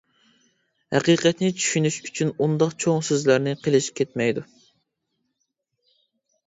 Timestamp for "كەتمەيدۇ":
4.01-4.47